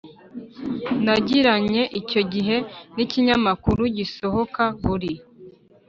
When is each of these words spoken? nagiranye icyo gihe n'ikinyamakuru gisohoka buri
nagiranye 1.03 1.83
icyo 2.01 2.21
gihe 2.33 2.55
n'ikinyamakuru 2.95 3.81
gisohoka 3.97 4.63
buri 4.81 5.13